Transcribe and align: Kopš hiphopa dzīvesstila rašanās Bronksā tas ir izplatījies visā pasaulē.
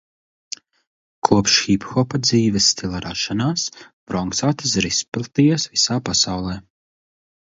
Kopš 1.27 1.57
hiphopa 1.65 2.19
dzīvesstila 2.27 3.01
rašanās 3.05 3.65
Bronksā 4.11 4.49
tas 4.61 4.73
ir 4.81 4.89
izplatījies 4.89 5.67
visā 5.75 5.99
pasaulē. 6.09 6.57